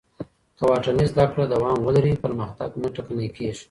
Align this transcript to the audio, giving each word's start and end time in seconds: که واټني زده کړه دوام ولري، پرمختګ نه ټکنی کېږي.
که 0.57 0.63
واټني 0.69 1.05
زده 1.11 1.25
کړه 1.31 1.45
دوام 1.53 1.77
ولري، 1.83 2.13
پرمختګ 2.23 2.69
نه 2.81 2.89
ټکنی 2.95 3.27
کېږي. 3.35 3.59